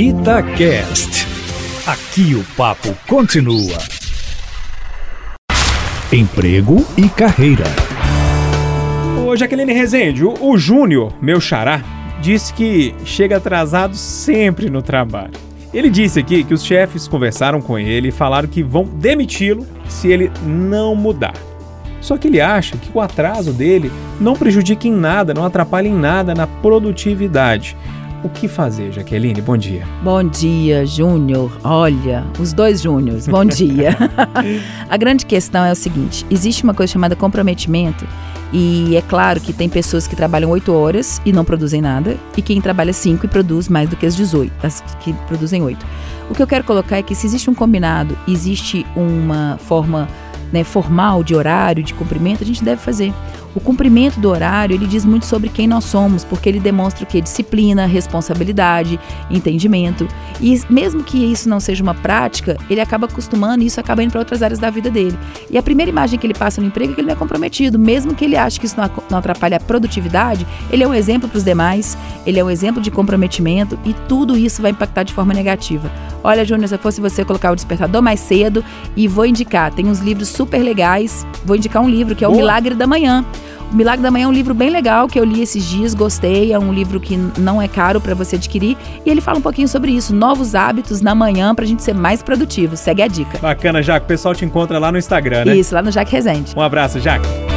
Itacast. 0.00 1.26
Aqui 1.84 2.32
o 2.36 2.44
papo 2.56 2.94
continua. 3.08 3.76
Emprego 6.12 6.86
e 6.96 7.08
carreira. 7.08 7.64
Ô, 9.26 9.34
Jaqueline 9.34 9.72
Rezende, 9.72 10.24
o, 10.24 10.34
o 10.40 10.56
Júnior, 10.56 11.12
meu 11.20 11.40
xará, 11.40 11.82
disse 12.20 12.54
que 12.54 12.94
chega 13.04 13.38
atrasado 13.38 13.96
sempre 13.96 14.70
no 14.70 14.82
trabalho. 14.82 15.32
Ele 15.74 15.90
disse 15.90 16.20
aqui 16.20 16.44
que 16.44 16.54
os 16.54 16.62
chefes 16.62 17.08
conversaram 17.08 17.60
com 17.60 17.76
ele 17.76 18.10
e 18.10 18.12
falaram 18.12 18.46
que 18.46 18.62
vão 18.62 18.84
demiti-lo 18.84 19.66
se 19.88 20.06
ele 20.06 20.30
não 20.46 20.94
mudar. 20.94 21.34
Só 22.00 22.16
que 22.16 22.28
ele 22.28 22.40
acha 22.40 22.76
que 22.76 22.90
o 22.94 23.00
atraso 23.00 23.52
dele 23.52 23.90
não 24.20 24.36
prejudica 24.36 24.86
em 24.86 24.92
nada, 24.92 25.34
não 25.34 25.44
atrapalha 25.44 25.88
em 25.88 25.92
nada 25.92 26.36
na 26.36 26.46
produtividade. 26.46 27.76
O 28.22 28.28
que 28.28 28.48
fazer, 28.48 28.92
Jaqueline? 28.92 29.40
Bom 29.40 29.56
dia. 29.56 29.86
Bom 30.02 30.24
dia, 30.24 30.84
Júnior. 30.84 31.56
Olha, 31.62 32.24
os 32.38 32.52
dois 32.52 32.82
Júniors, 32.82 33.28
bom 33.28 33.44
dia. 33.46 33.96
a 34.90 34.96
grande 34.96 35.24
questão 35.24 35.64
é 35.64 35.70
o 35.70 35.76
seguinte: 35.76 36.26
existe 36.28 36.64
uma 36.64 36.74
coisa 36.74 36.92
chamada 36.92 37.14
comprometimento. 37.14 38.06
E 38.52 38.96
é 38.96 39.02
claro 39.02 39.40
que 39.40 39.52
tem 39.52 39.68
pessoas 39.68 40.06
que 40.06 40.16
trabalham 40.16 40.50
8 40.50 40.72
horas 40.72 41.20
e 41.24 41.32
não 41.32 41.44
produzem 41.44 41.82
nada, 41.82 42.16
e 42.34 42.40
quem 42.40 42.62
trabalha 42.62 42.94
5 42.94 43.26
e 43.26 43.28
produz 43.28 43.68
mais 43.68 43.90
do 43.90 43.94
que 43.94 44.06
as 44.06 44.16
18, 44.16 44.50
as 44.62 44.80
que 45.00 45.12
produzem 45.26 45.62
8. 45.62 45.86
O 46.30 46.34
que 46.34 46.42
eu 46.42 46.46
quero 46.46 46.64
colocar 46.64 46.96
é 46.96 47.02
que 47.02 47.14
se 47.14 47.26
existe 47.26 47.50
um 47.50 47.54
combinado, 47.54 48.16
existe 48.26 48.86
uma 48.96 49.58
forma 49.58 50.08
né, 50.50 50.64
formal 50.64 51.22
de 51.22 51.34
horário, 51.34 51.82
de 51.82 51.92
cumprimento, 51.94 52.42
a 52.42 52.46
gente 52.46 52.64
deve 52.64 52.80
fazer. 52.80 53.12
O 53.54 53.60
cumprimento 53.60 54.20
do 54.20 54.28
horário, 54.28 54.74
ele 54.74 54.86
diz 54.86 55.04
muito 55.04 55.26
sobre 55.26 55.48
quem 55.48 55.66
nós 55.66 55.84
somos, 55.84 56.22
porque 56.22 56.48
ele 56.48 56.60
demonstra 56.60 57.04
o 57.04 57.06
que? 57.06 57.20
Disciplina, 57.20 57.86
responsabilidade, 57.86 59.00
entendimento. 59.30 60.06
E 60.40 60.60
mesmo 60.68 61.02
que 61.02 61.18
isso 61.18 61.48
não 61.48 61.58
seja 61.58 61.82
uma 61.82 61.94
prática, 61.94 62.56
ele 62.68 62.80
acaba 62.80 63.06
acostumando 63.06 63.62
e 63.62 63.66
isso 63.66 63.80
acaba 63.80 64.02
indo 64.02 64.10
para 64.10 64.20
outras 64.20 64.42
áreas 64.42 64.58
da 64.58 64.70
vida 64.70 64.90
dele. 64.90 65.18
E 65.50 65.56
a 65.56 65.62
primeira 65.62 65.90
imagem 65.90 66.18
que 66.18 66.26
ele 66.26 66.34
passa 66.34 66.60
no 66.60 66.66
emprego 66.66 66.92
é 66.92 66.94
que 66.94 67.00
ele 67.00 67.08
não 67.08 67.14
é 67.14 67.18
comprometido. 67.18 67.78
Mesmo 67.78 68.14
que 68.14 68.24
ele 68.24 68.36
ache 68.36 68.60
que 68.60 68.66
isso 68.66 68.76
não 69.10 69.18
atrapalha 69.18 69.56
a 69.56 69.60
produtividade, 69.60 70.46
ele 70.70 70.84
é 70.84 70.88
um 70.88 70.94
exemplo 70.94 71.28
para 71.28 71.38
os 71.38 71.44
demais, 71.44 71.96
ele 72.26 72.38
é 72.38 72.44
um 72.44 72.50
exemplo 72.50 72.82
de 72.82 72.90
comprometimento 72.90 73.78
e 73.84 73.94
tudo 74.06 74.36
isso 74.36 74.60
vai 74.60 74.70
impactar 74.70 75.02
de 75.02 75.12
forma 75.12 75.32
negativa. 75.32 75.90
Olha, 76.22 76.44
Júnior, 76.44 76.68
se 76.68 76.74
eu 76.74 76.78
fosse 76.78 77.00
você 77.00 77.24
colocar 77.24 77.50
o 77.50 77.54
despertador 77.54 78.02
mais 78.02 78.20
cedo 78.20 78.64
e 78.96 79.08
vou 79.08 79.24
indicar, 79.24 79.72
tem 79.72 79.86
uns 79.86 80.00
livros 80.00 80.28
super 80.28 80.58
legais, 80.62 81.26
vou 81.44 81.56
indicar 81.56 81.82
um 81.82 81.88
livro 81.88 82.14
que 82.14 82.24
é 82.24 82.28
O 82.28 82.32
Milagre 82.32 82.74
da 82.74 82.86
Manhã. 82.86 83.24
O 83.70 83.76
Milagre 83.76 84.02
da 84.02 84.10
Manhã 84.10 84.24
é 84.24 84.28
um 84.28 84.32
livro 84.32 84.54
bem 84.54 84.70
legal 84.70 85.06
que 85.06 85.20
eu 85.20 85.24
li 85.24 85.42
esses 85.42 85.64
dias, 85.64 85.94
gostei. 85.94 86.52
É 86.52 86.58
um 86.58 86.72
livro 86.72 86.98
que 86.98 87.16
não 87.38 87.60
é 87.60 87.68
caro 87.68 88.00
para 88.00 88.14
você 88.14 88.36
adquirir. 88.36 88.76
E 89.04 89.10
ele 89.10 89.20
fala 89.20 89.38
um 89.38 89.42
pouquinho 89.42 89.68
sobre 89.68 89.92
isso, 89.92 90.14
novos 90.14 90.54
hábitos 90.54 91.02
na 91.02 91.14
manhã 91.14 91.54
para 91.54 91.64
a 91.64 91.68
gente 91.68 91.82
ser 91.82 91.94
mais 91.94 92.22
produtivo. 92.22 92.76
Segue 92.76 93.02
a 93.02 93.08
dica. 93.08 93.38
Bacana, 93.38 93.82
Jaque. 93.82 94.04
O 94.04 94.08
pessoal 94.08 94.34
te 94.34 94.44
encontra 94.44 94.78
lá 94.78 94.90
no 94.90 94.98
Instagram, 94.98 95.44
né? 95.44 95.56
Isso, 95.56 95.74
lá 95.74 95.82
no 95.82 95.90
Jaque 95.90 96.12
Resende. 96.12 96.54
Um 96.56 96.62
abraço, 96.62 96.98
Jaque. 96.98 97.47